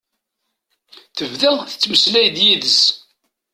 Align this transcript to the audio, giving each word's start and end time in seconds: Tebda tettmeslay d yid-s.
Tebda 1.17 1.51
tettmeslay 1.71 2.27
d 2.35 2.37
yid-s. 2.45 2.81